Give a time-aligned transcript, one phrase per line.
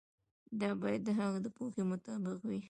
[0.61, 2.59] دا باید د هغه د پوهې مطابق وي.